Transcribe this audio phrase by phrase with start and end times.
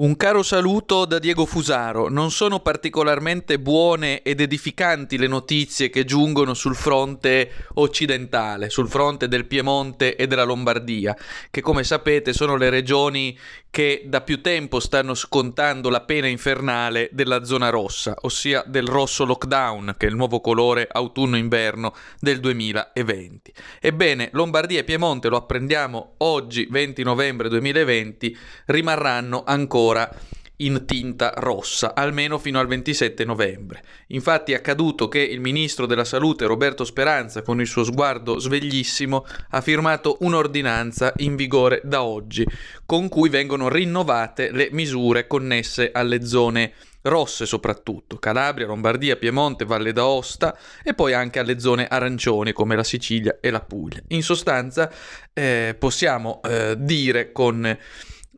[0.00, 2.08] Un caro saluto da Diego Fusaro.
[2.08, 9.26] Non sono particolarmente buone ed edificanti le notizie che giungono sul fronte occidentale, sul fronte
[9.26, 11.16] del Piemonte e della Lombardia,
[11.50, 13.36] che come sapete sono le regioni
[13.78, 19.24] che da più tempo stanno scontando la pena infernale della zona rossa, ossia del rosso
[19.24, 23.52] lockdown, che è il nuovo colore autunno-inverno del 2020.
[23.80, 28.36] Ebbene, Lombardia e Piemonte, lo apprendiamo oggi, 20 novembre 2020,
[28.66, 30.12] rimarranno ancora
[30.58, 33.82] in tinta rossa, almeno fino al 27 novembre.
[34.08, 39.26] Infatti è accaduto che il ministro della Salute Roberto Speranza, con il suo sguardo sveglissimo,
[39.50, 42.46] ha firmato un'ordinanza in vigore da oggi,
[42.86, 49.92] con cui vengono rinnovate le misure connesse alle zone rosse soprattutto, Calabria, Lombardia, Piemonte, Valle
[49.92, 54.02] d'Aosta e poi anche alle zone arancioni come la Sicilia e la Puglia.
[54.08, 54.90] In sostanza
[55.32, 57.76] eh, possiamo eh, dire con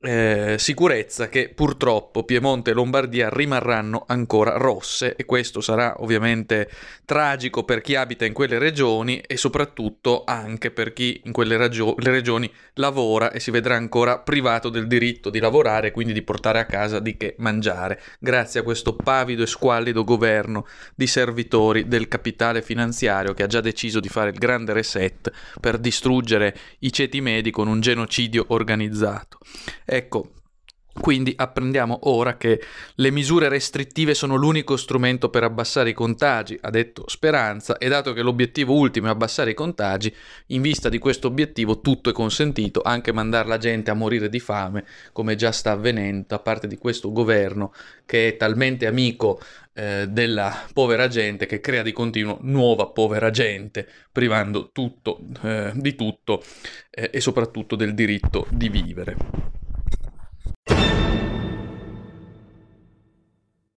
[0.00, 6.70] eh, sicurezza che purtroppo Piemonte e Lombardia rimarranno ancora rosse e questo sarà ovviamente
[7.04, 11.96] tragico per chi abita in quelle regioni e soprattutto anche per chi in quelle ragio-
[11.98, 16.60] regioni lavora e si vedrà ancora privato del diritto di lavorare e quindi di portare
[16.60, 22.06] a casa di che mangiare grazie a questo pavido e squallido governo di servitori del
[22.06, 27.20] capitale finanziario che ha già deciso di fare il grande reset per distruggere i ceti
[27.20, 29.38] medi con un genocidio organizzato.
[29.90, 30.32] Ecco,
[31.00, 32.60] quindi apprendiamo ora che
[32.96, 38.12] le misure restrittive sono l'unico strumento per abbassare i contagi, ha detto Speranza, e dato
[38.12, 40.14] che l'obiettivo ultimo è abbassare i contagi,
[40.48, 44.40] in vista di questo obiettivo tutto è consentito, anche mandare la gente a morire di
[44.40, 47.72] fame, come già sta avvenendo da parte di questo governo
[48.04, 49.40] che è talmente amico
[49.74, 55.94] eh, della povera gente che crea di continuo nuova povera gente, privando tutto, eh, di
[55.94, 56.42] tutto
[56.90, 59.47] eh, e soprattutto del diritto di vivere.